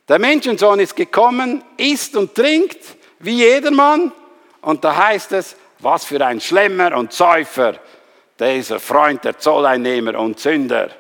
[0.08, 2.78] Der Menschensohn ist gekommen, isst und trinkt
[3.18, 4.12] wie jedermann
[4.60, 7.74] und da heißt es, was für ein Schlemmer und Säufer,
[8.38, 10.90] dieser Freund der Zolleinnehmer und Sünder.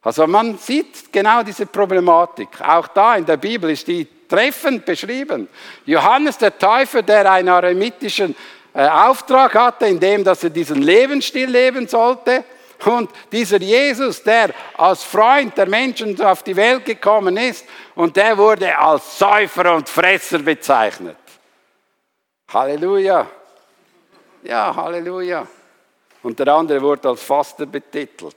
[0.00, 2.48] Also man sieht genau diese Problematik.
[2.60, 5.48] Auch da in der Bibel ist die treffend beschrieben.
[5.84, 8.34] Johannes der Täufer, der einen aremitischen
[8.74, 12.44] äh, Auftrag hatte, in dem, dass er diesen Lebensstil leben sollte.
[12.86, 18.36] Und dieser Jesus, der als Freund der Menschen auf die Welt gekommen ist, und der
[18.36, 21.16] wurde als Säufer und Fresser bezeichnet.
[22.52, 23.26] Halleluja.
[24.42, 25.46] Ja, Halleluja.
[26.22, 28.36] Und der andere wurde als Faster betitelt.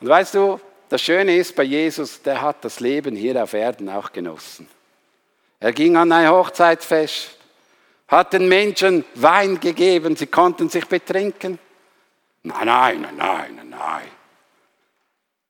[0.00, 0.58] Und weißt du,
[0.88, 4.68] das Schöne ist bei Jesus, der hat das Leben hier auf Erden auch genossen.
[5.60, 7.36] Er ging an ein Hochzeitsfest,
[8.06, 11.58] hat den Menschen Wein gegeben, sie konnten sich betrinken.
[12.42, 14.08] Nein, nein, nein, nein, nein.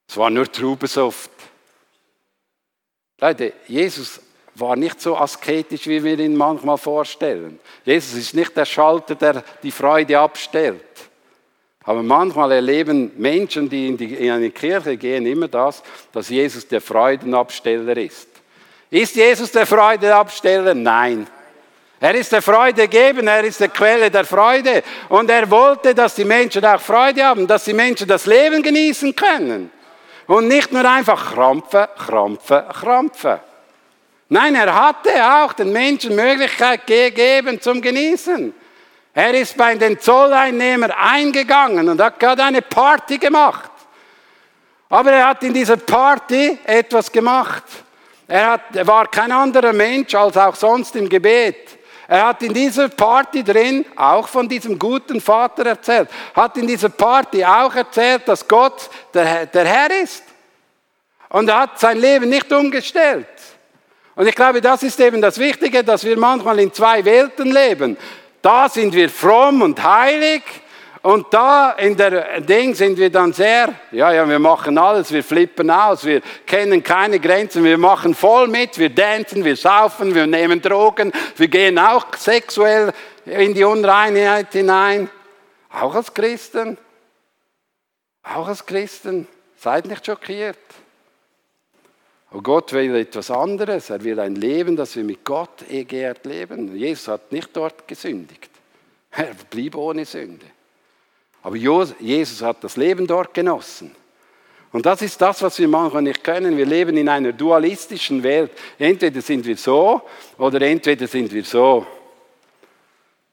[0.08, 1.30] Es war nur Trubesoft.
[3.20, 4.20] Leute, Jesus
[4.54, 7.60] war nicht so asketisch, wie wir ihn manchmal vorstellen.
[7.84, 11.07] Jesus ist nicht der Schalter, der die Freude abstellt.
[11.88, 16.68] Aber manchmal erleben Menschen, die in, die in eine Kirche gehen, immer das, dass Jesus
[16.68, 18.28] der Freudenabsteller ist.
[18.90, 20.74] Ist Jesus der Freudenabsteller?
[20.74, 21.26] Nein.
[21.98, 24.82] Er ist der Freudegeber, er ist der Quelle der Freude.
[25.08, 29.16] Und er wollte, dass die Menschen auch Freude haben, dass die Menschen das Leben genießen
[29.16, 29.70] können.
[30.26, 33.38] Und nicht nur einfach krampfen, krampfen, krampfen.
[34.28, 38.52] Nein, er hatte auch den Menschen Möglichkeit gegeben zum Genießen.
[39.18, 43.68] Er ist bei den Zolleinnehmern eingegangen und hat gerade eine Party gemacht.
[44.88, 47.64] Aber er hat in dieser Party etwas gemacht.
[48.28, 51.56] Er, hat, war kein anderer Mensch als auch sonst im Gebet.
[52.06, 56.08] Er hat in dieser Party drin auch von diesem guten Vater erzählt.
[56.32, 60.22] Hat in dieser Party auch erzählt, dass Gott der, der Herr ist.
[61.30, 63.26] Und er hat sein Leben nicht umgestellt.
[64.14, 67.96] Und ich glaube, das ist eben das Wichtige, dass wir manchmal in zwei Welten leben.
[68.42, 70.42] Da sind wir fromm und heilig.
[71.02, 75.22] Und da in der Ding sind wir dann sehr, ja, ja, wir machen alles, wir
[75.22, 80.26] flippen aus, wir kennen keine Grenzen, wir machen voll mit, wir dancen, wir saufen, wir
[80.26, 82.92] nehmen Drogen, wir gehen auch sexuell
[83.24, 85.08] in die Unreinheit hinein.
[85.70, 86.76] Auch als Christen.
[88.22, 89.28] Auch als Christen.
[89.56, 90.58] Seid nicht schockiert.
[92.30, 93.90] Und Gott will etwas anderes.
[93.90, 96.76] Er will ein Leben, das wir mit Gott geehrt leben.
[96.76, 98.50] Jesus hat nicht dort gesündigt.
[99.10, 100.46] Er blieb ohne Sünde.
[101.42, 103.94] Aber Jesus hat das Leben dort genossen.
[104.70, 106.58] Und das ist das, was wir manchmal nicht können.
[106.58, 108.50] Wir leben in einer dualistischen Welt.
[108.78, 110.02] Entweder sind wir so
[110.36, 111.86] oder entweder sind wir so.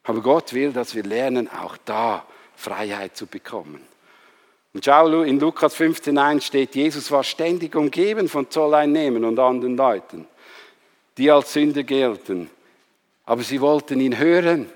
[0.03, 3.81] Aber Gott will, dass wir lernen, auch da Freiheit zu bekommen.
[4.75, 10.27] Und schau, in Lukas 15.1 steht, Jesus war ständig umgeben von Zolleinnehmern und anderen Leuten,
[11.17, 12.49] die als Sünder gelten.
[13.25, 14.69] Aber sie wollten ihn hören.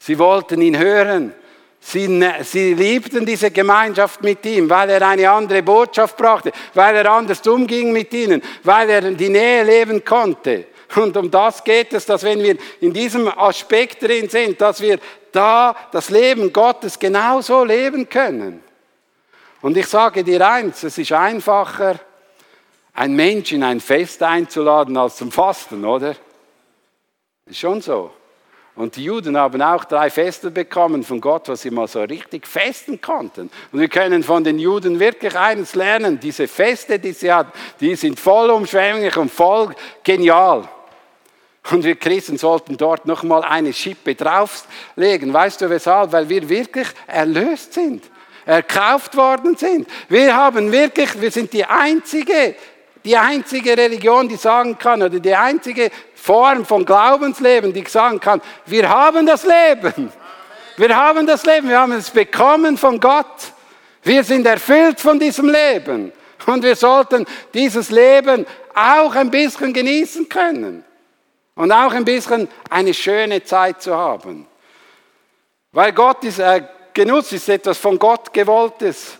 [0.00, 1.32] Sie wollten ihn hören.
[1.78, 6.96] Sie, ne, sie, liebten diese Gemeinschaft mit ihm, weil er eine andere Botschaft brachte, weil
[6.96, 10.66] er anders umging mit ihnen, weil er die Nähe leben konnte.
[10.96, 14.98] Und um das geht es, dass wenn wir in diesem Aspekt drin sind, dass wir
[15.30, 18.64] da das Leben Gottes genauso leben können.
[19.64, 21.98] Und ich sage dir eins, es ist einfacher,
[22.92, 26.14] ein Mensch in ein Fest einzuladen als zum Fasten, oder?
[27.46, 28.10] Ist schon so.
[28.76, 32.46] Und die Juden haben auch drei Feste bekommen von Gott, was sie mal so richtig
[32.46, 33.48] festen konnten.
[33.72, 36.20] Und wir können von den Juden wirklich eines lernen.
[36.20, 40.68] Diese Feste, die sie hatten, die sind vollumschwänglich und voll genial.
[41.70, 45.32] Und wir Christen sollten dort nochmal eine Schippe drauflegen.
[45.32, 46.12] Weißt du weshalb?
[46.12, 48.04] Weil wir wirklich erlöst sind.
[48.46, 49.88] Erkauft worden sind.
[50.08, 52.54] Wir haben wirklich, wir sind die einzige
[53.04, 58.40] die einzige Religion, die sagen kann, oder die einzige Form von Glaubensleben, die sagen kann,
[58.66, 60.10] wir haben das Leben.
[60.76, 63.52] Wir haben das Leben, wir haben es bekommen von Gott.
[64.02, 66.12] Wir sind erfüllt von diesem Leben.
[66.46, 70.84] Und wir sollten dieses Leben auch ein bisschen genießen können.
[71.54, 74.46] Und auch ein bisschen eine schöne Zeit zu haben.
[75.72, 76.62] Weil Gott ist, äh,
[76.94, 79.18] Genuss ist etwas von Gott gewolltes.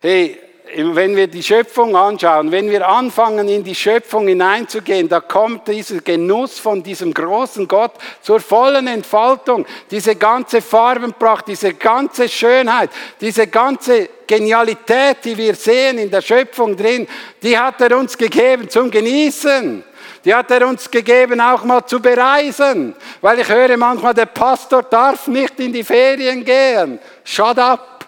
[0.00, 0.40] Hey,
[0.76, 6.00] wenn wir die Schöpfung anschauen, wenn wir anfangen, in die Schöpfung hineinzugehen, da kommt dieser
[6.00, 9.66] Genuss von diesem großen Gott zur vollen Entfaltung.
[9.90, 12.88] Diese ganze Farbenpracht, diese ganze Schönheit,
[13.20, 17.06] diese ganze Genialität, die wir sehen in der Schöpfung drin,
[17.42, 19.84] die hat er uns gegeben zum Genießen.
[20.24, 22.96] Die hat er uns gegeben, auch mal zu bereisen.
[23.20, 26.98] Weil ich höre manchmal, der Pastor darf nicht in die Ferien gehen.
[27.24, 28.06] Shut up.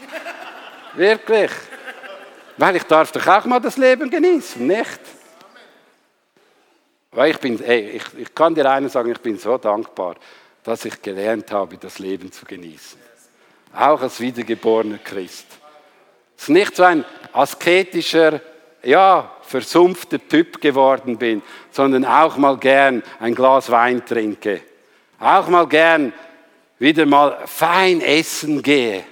[0.94, 1.50] Wirklich.
[2.56, 5.00] Weil ich darf doch auch mal das Leben genießen, nicht?
[7.10, 10.16] Weil ich bin, ey, ich, ich kann dir eines sagen, ich bin so dankbar,
[10.62, 13.00] dass ich gelernt habe, das Leben zu genießen.
[13.74, 15.46] Auch als wiedergeborener Christ.
[16.36, 18.40] Es ist nicht so ein asketischer,
[18.82, 24.60] ja, versumpfter Typ geworden bin, sondern auch mal gern ein Glas Wein trinke.
[25.18, 26.12] Auch mal gern
[26.78, 29.04] wieder mal fein essen gehe.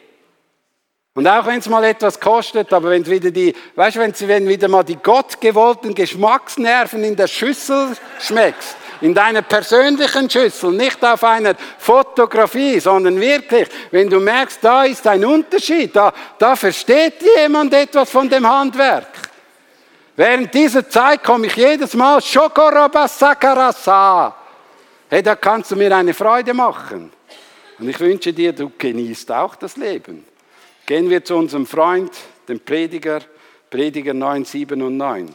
[1.14, 4.48] Und auch wenn es mal etwas kostet, aber wenn wieder die, weißt du, wenn, wenn
[4.48, 11.24] wieder mal die gottgewollten Geschmacksnerven in der Schüssel schmeckst, in deiner persönlichen Schüssel, nicht auf
[11.24, 17.72] einer Fotografie, sondern wirklich, wenn du merkst, da ist ein Unterschied, da, da versteht jemand
[17.72, 19.06] etwas von dem Handwerk.
[20.16, 24.34] Während dieser Zeit komme ich jedes Mal Shokorabassakarasa.
[25.10, 27.12] Hey, da kannst du mir eine Freude machen.
[27.78, 30.24] Und ich wünsche dir, du genießt auch das Leben.
[30.86, 32.10] Gehen wir zu unserem Freund,
[32.48, 33.20] dem Prediger,
[33.68, 35.34] Prediger 9, 7 und 9.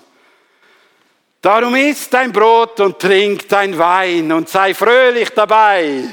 [1.41, 6.05] Darum isst dein Brot und trink dein Wein und sei fröhlich dabei.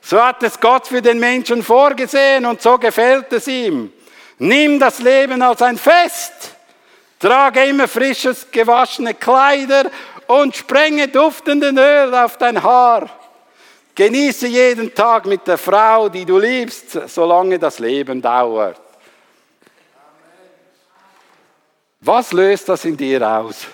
[0.00, 3.92] So hat es Gott für den Menschen vorgesehen und so gefällt es ihm.
[4.38, 6.55] Nimm das Leben als ein Fest.
[7.18, 9.90] Trage immer frisches, gewaschene Kleider
[10.26, 13.08] und sprenge duftenden Öl auf dein Haar.
[13.94, 18.80] Genieße jeden Tag mit der Frau, die du liebst, solange das Leben dauert.
[22.00, 23.66] Was löst das in dir aus?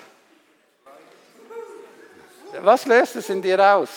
[2.60, 3.90] Was löst es in dir aus?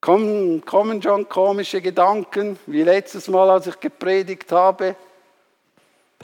[0.00, 4.96] Kommen, kommen schon komische Gedanken, wie letztes Mal, als ich gepredigt habe.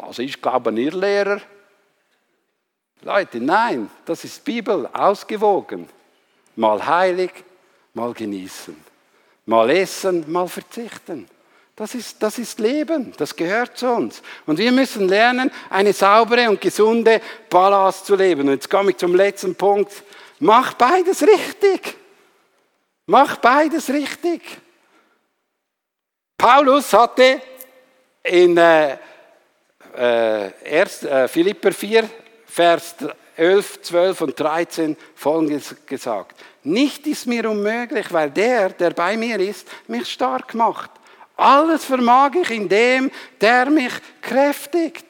[0.07, 1.41] Das ist, glaube ich, ein Irrlehrer.
[3.03, 5.89] Leute, nein, das ist Bibel, ausgewogen.
[6.57, 7.31] Mal heilig,
[7.95, 8.77] mal genießen.
[9.47, 11.29] Mal essen, mal verzichten.
[11.77, 14.21] Das ist, das ist Leben, das gehört zu uns.
[14.47, 18.49] Und wir müssen lernen, eine saubere und gesunde Balance zu leben.
[18.49, 19.93] Und jetzt komme ich zum letzten Punkt.
[20.41, 21.97] Mach beides richtig.
[23.07, 24.43] Mach beides richtig.
[26.37, 27.41] Paulus hatte
[28.25, 28.59] in
[29.99, 32.09] äh, erst, äh, Philipper 4,
[32.47, 32.95] Vers
[33.37, 36.41] 11, 12 und 13 folgendes gesagt.
[36.65, 40.91] Nicht ist mir unmöglich, weil der, der bei mir ist, mich stark macht.
[41.37, 45.07] Alles vermag ich in dem, der mich kräftigt.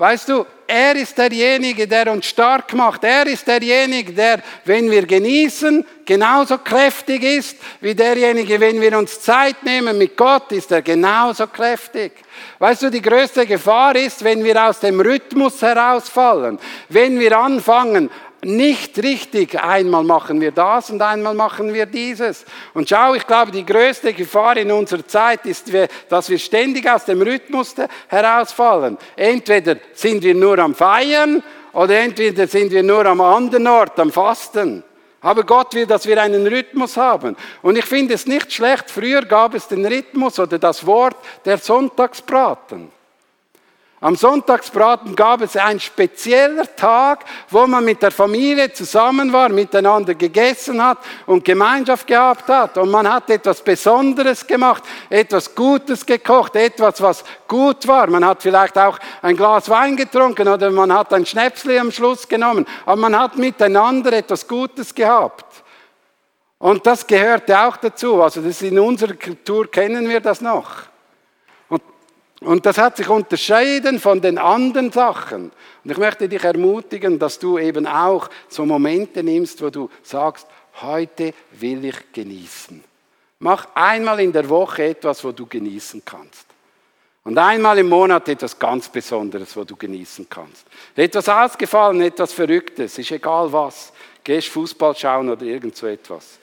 [0.00, 3.02] Weißt du, er ist derjenige, der uns stark macht.
[3.02, 9.20] Er ist derjenige, der, wenn wir genießen, genauso kräftig ist wie derjenige, wenn wir uns
[9.20, 12.12] Zeit nehmen mit Gott, ist er genauso kräftig.
[12.60, 18.08] Weißt du, die größte Gefahr ist, wenn wir aus dem Rhythmus herausfallen, wenn wir anfangen,
[18.42, 19.60] nicht richtig.
[19.60, 22.44] Einmal machen wir das und einmal machen wir dieses.
[22.74, 25.72] Und schau, ich glaube, die größte Gefahr in unserer Zeit ist,
[26.08, 27.74] dass wir ständig aus dem Rhythmus
[28.08, 28.96] herausfallen.
[29.16, 34.12] Entweder sind wir nur am Feiern oder entweder sind wir nur am anderen Ort, am
[34.12, 34.84] Fasten.
[35.20, 37.36] Aber Gott will, dass wir einen Rhythmus haben.
[37.62, 41.58] Und ich finde es nicht schlecht, früher gab es den Rhythmus oder das Wort der
[41.58, 42.97] Sonntagsbraten.
[44.00, 50.14] Am Sonntagsbraten gab es einen spezieller Tag, wo man mit der Familie zusammen war, miteinander
[50.14, 52.78] gegessen hat und Gemeinschaft gehabt hat.
[52.78, 58.06] Und man hat etwas Besonderes gemacht, etwas Gutes gekocht, etwas, was gut war.
[58.08, 62.28] Man hat vielleicht auch ein Glas Wein getrunken oder man hat ein Schnäpsli am Schluss
[62.28, 62.66] genommen.
[62.86, 65.64] Aber man hat miteinander etwas Gutes gehabt.
[66.58, 68.22] Und das gehörte auch dazu.
[68.22, 70.88] Also das in unserer Kultur kennen wir das noch.
[72.40, 75.50] Und das hat sich unterschieden von den anderen Sachen.
[75.82, 80.46] Und ich möchte dich ermutigen, dass du eben auch so Momente nimmst, wo du sagst,
[80.80, 82.84] heute will ich genießen.
[83.40, 86.46] Mach einmal in der Woche etwas, wo du genießen kannst.
[87.24, 90.64] Und einmal im Monat etwas ganz Besonderes, wo du genießen kannst.
[90.96, 93.92] Etwas ausgefallen, etwas Verrücktes, ist egal was.
[94.24, 96.38] Gehst Fußball schauen oder irgend so etwas.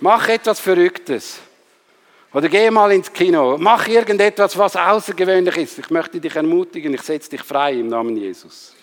[0.00, 1.40] Mach etwas Verrücktes.
[2.32, 5.78] Oder geh mal ins Kino, mach irgendetwas, was außergewöhnlich ist.
[5.78, 8.74] Ich möchte dich ermutigen, ich setze dich frei im Namen Jesus.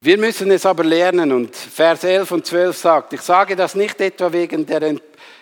[0.00, 4.00] Wir müssen es aber lernen und Vers 11 und 12 sagt, ich sage das nicht
[4.00, 4.96] etwa wegen der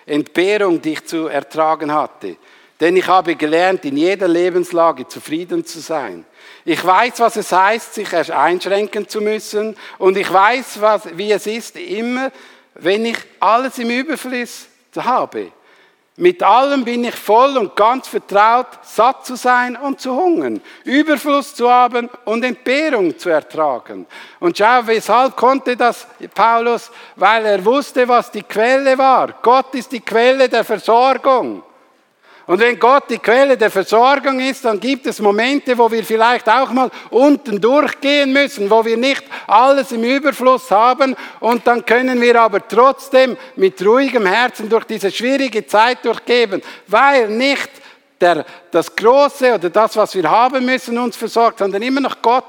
[0.07, 2.37] Entbehrung, die ich zu ertragen hatte,
[2.81, 6.25] denn ich habe gelernt, in jeder Lebenslage zufrieden zu sein.
[6.65, 10.81] Ich weiß, was es heißt, sich einschränken zu müssen und ich weiß,
[11.15, 12.31] wie es ist, immer
[12.79, 15.53] wenn ich alles im Überfluss habe.
[16.19, 21.55] Mit allem bin ich voll und ganz vertraut, satt zu sein und zu hungern, Überfluss
[21.55, 24.07] zu haben und Entbehrung zu ertragen.
[24.41, 26.91] Und schau, weshalb konnte das Paulus?
[27.17, 29.35] Weil er wusste, was die Quelle war.
[29.43, 31.63] Gott ist die Quelle der Versorgung.
[32.47, 36.49] Und wenn Gott die Quelle der Versorgung ist, dann gibt es Momente, wo wir vielleicht
[36.49, 41.17] auch mal unten durchgehen müssen, wo wir nicht alles im Überfluss haben.
[41.41, 47.29] Und dann können wir aber trotzdem mit ruhigem Herzen durch diese schwierige Zeit durchgeben, weil
[47.29, 47.71] nicht
[48.21, 52.45] der, das Große oder das, was wir haben müssen, uns versorgt, sondern immer noch Gott.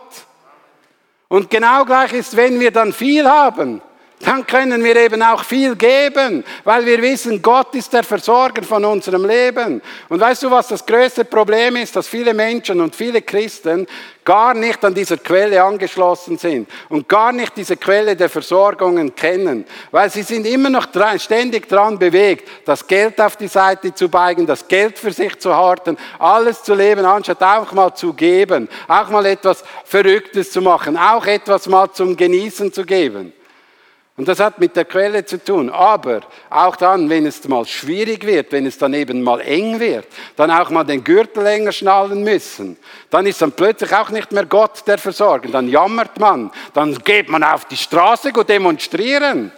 [1.27, 3.81] Und genau gleich ist, wenn wir dann viel haben,
[4.19, 8.83] dann können wir eben auch viel geben, weil wir wissen, Gott ist der Versorger von
[8.83, 9.79] unserem Leben.
[10.09, 13.85] Und weißt du, was das größte Problem ist, dass viele Menschen und viele Christen
[14.25, 19.65] gar nicht an dieser Quelle angeschlossen sind und gar nicht diese Quelle der Versorgungen kennen,
[19.91, 24.09] weil sie sind immer noch dran, ständig dran bewegt, das Geld auf die Seite zu
[24.09, 28.67] beigen, das Geld für sich zu horten, alles zu leben, anstatt auch mal zu geben,
[28.87, 33.31] auch mal etwas Verrücktes zu machen, auch etwas mal zum Genießen zu geben.
[34.17, 35.69] Und das hat mit der Quelle zu tun.
[35.69, 40.07] Aber auch dann, wenn es mal schwierig wird, wenn es dann eben mal eng wird,
[40.35, 42.77] dann auch mal den Gürtel länger schnallen müssen,
[43.11, 45.49] dann ist dann plötzlich auch nicht mehr Gott der Versorger.
[45.49, 49.51] Dann jammert man, dann geht man auf die Straße und demonstrieren.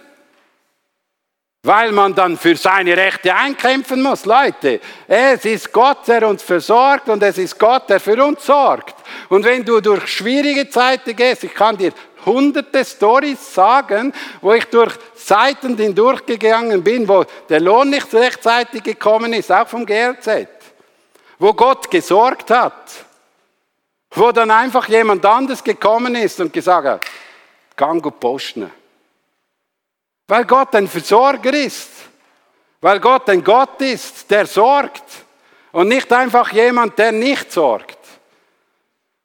[1.64, 4.26] Weil man dann für seine Rechte einkämpfen muss.
[4.26, 8.96] Leute, es ist Gott, der uns versorgt und es ist Gott, der für uns sorgt.
[9.28, 11.92] Und wenn du durch schwierige Zeiten gehst, ich kann dir
[12.26, 19.34] hunderte Stories sagen, wo ich durch Seiten hindurchgegangen bin, wo der Lohn nicht rechtzeitig gekommen
[19.34, 20.48] ist, auch vom GLZ.
[21.38, 23.06] Wo Gott gesorgt hat.
[24.12, 27.06] Wo dann einfach jemand anderes gekommen ist und gesagt hat,
[27.76, 28.72] gang und posten.
[30.28, 31.90] Weil Gott ein Versorger ist.
[32.82, 35.04] Weil Gott ein Gott ist, der sorgt.
[35.72, 37.99] Und nicht einfach jemand, der nicht sorgt.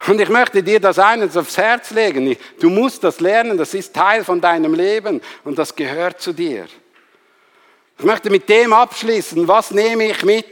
[0.07, 2.35] Und ich möchte dir das eines aufs Herz legen.
[2.59, 6.67] Du musst das lernen, das ist Teil von deinem Leben und das gehört zu dir.
[7.97, 10.45] Ich möchte mit dem abschließen, was nehme ich mit?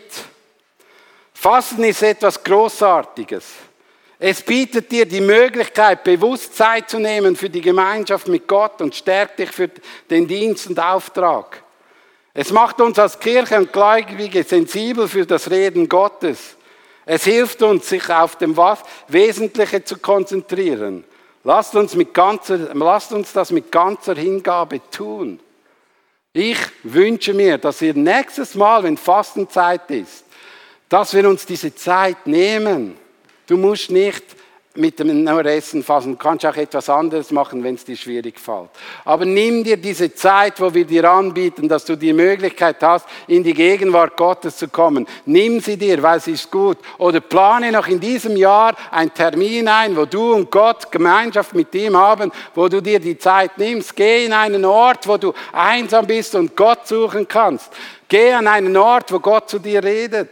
[1.34, 3.44] Fasten ist etwas Großartiges.
[4.18, 8.96] Es bietet dir die Möglichkeit, bewusst Zeit zu nehmen für die Gemeinschaft mit Gott und
[8.96, 9.70] stärkt dich für
[10.10, 11.62] den Dienst und Auftrag.
[12.34, 16.56] Es macht uns als Kirche und Gläubige sensibel für das Reden Gottes.
[17.06, 18.56] Es hilft uns, sich auf dem
[19.08, 21.04] Wesentliche zu konzentrieren.
[21.44, 25.40] Lasst uns, mit ganzer, lasst uns das mit ganzer Hingabe tun.
[26.32, 30.24] Ich wünsche mir, dass wir nächstes Mal, wenn Fastenzeit ist,
[30.88, 32.98] dass wir uns diese Zeit nehmen.
[33.46, 34.24] Du musst nicht
[34.76, 36.14] mit dem Essen fassen.
[36.14, 38.70] Du kannst auch etwas anderes machen, wenn es dir schwierig fällt.
[39.06, 43.44] Aber nimm dir diese Zeit, wo wir dir anbieten, dass du die Möglichkeit hast, in
[43.44, 45.06] die Gegenwart Gottes zu kommen.
[45.26, 46.80] Nimm sie dir, weil sie ist gut.
[46.98, 51.74] Oder plane noch in diesem Jahr einen Termin ein, wo du und Gott Gemeinschaft mit
[51.76, 53.96] ihm haben, wo du dir die Zeit nimmst.
[53.96, 57.72] Geh in einen Ort, wo du einsam bist und Gott suchen kannst.
[58.08, 60.30] Geh an einen Ort, wo Gott zu dir redet.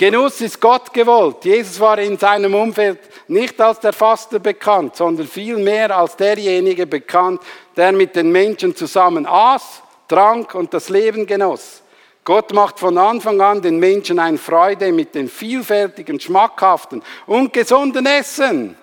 [0.00, 1.44] Genuss ist Gott gewollt.
[1.44, 7.42] Jesus war in seinem Umfeld nicht als der Faster bekannt, sondern vielmehr als derjenige bekannt,
[7.76, 11.82] der mit den Menschen zusammen aß, trank und das Leben genoss.
[12.24, 18.06] Gott macht von Anfang an den Menschen eine Freude mit dem vielfältigen, schmackhaften und gesunden
[18.06, 18.78] Essen.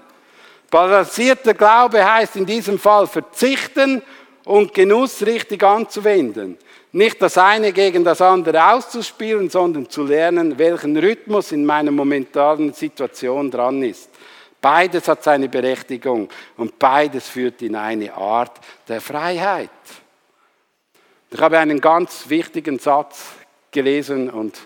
[0.69, 4.03] Balancierter Glaube heißt in diesem Fall verzichten
[4.45, 6.59] und Genuss richtig anzuwenden.
[6.93, 12.73] Nicht das eine gegen das andere auszuspielen, sondern zu lernen, welchen Rhythmus in meiner momentanen
[12.73, 14.09] Situation dran ist.
[14.61, 19.69] Beides hat seine Berechtigung und beides führt in eine Art der Freiheit.
[21.29, 23.33] Ich habe einen ganz wichtigen Satz
[23.71, 24.57] gelesen und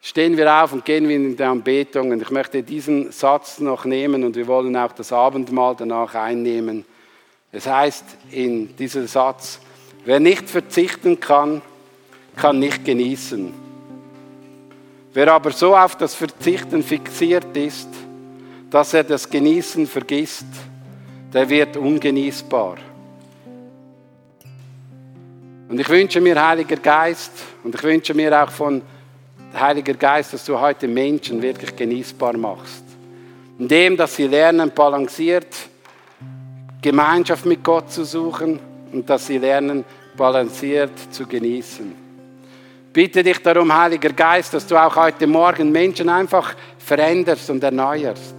[0.00, 2.10] stehen wir auf und gehen wir in die Anbetung.
[2.10, 6.84] Und ich möchte diesen Satz noch nehmen und wir wollen auch das Abendmahl danach einnehmen.
[7.52, 9.60] Es heißt in diesem Satz,
[10.04, 11.62] wer nicht verzichten kann,
[12.36, 13.52] kann nicht genießen.
[15.12, 17.88] Wer aber so auf das Verzichten fixiert ist,
[18.70, 20.46] dass er das Genießen vergisst,
[21.32, 22.76] der wird ungenießbar.
[25.68, 27.32] Und ich wünsche mir, Heiliger Geist,
[27.62, 28.82] und ich wünsche mir auch von
[29.54, 32.82] Heiliger Geist, dass du heute Menschen wirklich genießbar machst.
[33.58, 35.46] Indem, dass sie lernen, balanciert
[36.82, 38.58] Gemeinschaft mit Gott zu suchen
[38.94, 39.84] und dass sie lernen,
[40.16, 41.94] balanciert zu genießen.
[42.92, 48.36] Bitte dich darum, Heiliger Geist, dass du auch heute Morgen Menschen einfach veränderst und erneuerst.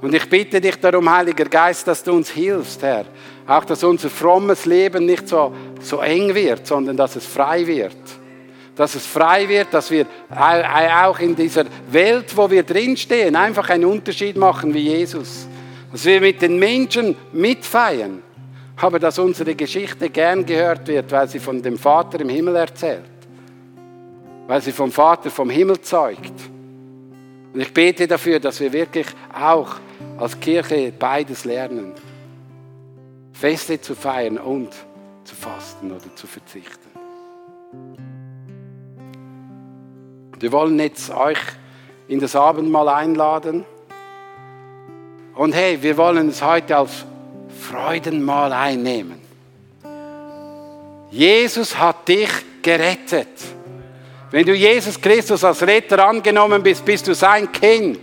[0.00, 3.04] Und ich bitte dich darum, Heiliger Geist, dass du uns hilfst, Herr.
[3.46, 7.96] Auch, dass unser frommes Leben nicht so, so eng wird, sondern dass es frei wird
[8.78, 13.86] dass es frei wird, dass wir auch in dieser Welt, wo wir drinstehen, einfach einen
[13.86, 15.48] Unterschied machen wie Jesus.
[15.90, 18.22] Dass wir mit den Menschen mitfeiern,
[18.80, 23.10] aber dass unsere Geschichte gern gehört wird, weil sie von dem Vater im Himmel erzählt,
[24.46, 26.32] weil sie vom Vater vom Himmel zeugt.
[27.52, 29.76] Und ich bete dafür, dass wir wirklich auch
[30.18, 31.92] als Kirche beides lernen.
[33.32, 34.70] Feste zu feiern und
[35.24, 36.88] zu fasten oder zu verzichten.
[40.38, 41.38] Wir wollen jetzt euch
[42.06, 43.64] in das Abendmahl einladen.
[45.34, 47.04] Und hey, wir wollen es heute als
[47.70, 49.20] Freudenmahl einnehmen.
[51.10, 52.30] Jesus hat dich
[52.62, 53.28] gerettet.
[54.30, 58.00] Wenn du Jesus Christus als Retter angenommen bist, bist du sein Kind.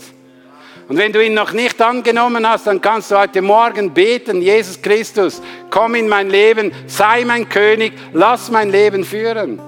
[0.88, 4.80] Und wenn du ihn noch nicht angenommen hast, dann kannst du heute Morgen beten, Jesus
[4.82, 5.41] Christus,
[5.72, 9.59] komm in mein Leben, sei mein König, lass mein Leben führen.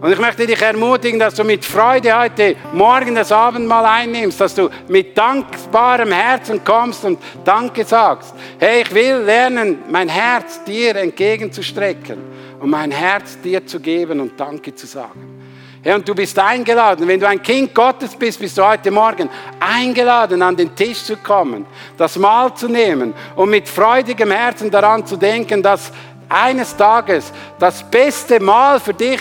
[0.00, 4.54] Und ich möchte dich ermutigen, dass du mit Freude heute Morgen das Abendmahl einnimmst, dass
[4.54, 8.32] du mit dankbarem Herzen kommst und Danke sagst.
[8.58, 12.16] Hey, ich will lernen, mein Herz dir entgegenzustrecken
[12.60, 15.38] und mein Herz dir zu geben und Danke zu sagen.
[15.82, 17.06] Hey, und du bist eingeladen.
[17.06, 19.28] Wenn du ein Kind Gottes bist, bist du heute Morgen
[19.58, 21.66] eingeladen, an den Tisch zu kommen,
[21.98, 25.92] das Mahl zu nehmen und mit freudigem Herzen daran zu denken, dass
[26.26, 29.20] eines Tages das beste Mahl für dich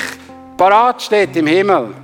[0.59, 1.95] parat steht im Himmel.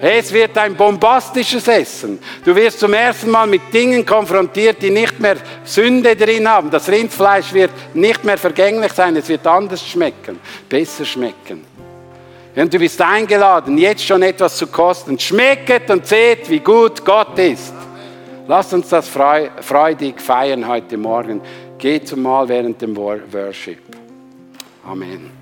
[0.00, 2.18] Es wird ein bombastisches Essen.
[2.42, 6.70] Du wirst zum ersten Mal mit Dingen konfrontiert, die nicht mehr Sünde drin haben.
[6.70, 11.66] Das Rindfleisch wird nicht mehr vergänglich sein, es wird anders schmecken, besser schmecken.
[12.56, 15.18] Und du bist eingeladen, jetzt schon etwas zu kosten.
[15.18, 17.74] Schmecket und seht, wie gut Gott ist.
[18.48, 21.42] Lasst uns das freudig feiern heute Morgen.
[21.76, 23.82] Geht zum Mal während dem Worship.
[24.84, 25.39] Amen.